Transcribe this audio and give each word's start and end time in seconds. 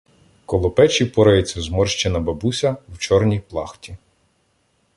Коло 0.45 0.71
печі 0.71 1.05
порається 1.05 1.61
зморщена 1.61 2.19
бабуся 2.19 2.77
в 2.89 2.97
чорній 2.97 3.39
плахті. 3.39 3.97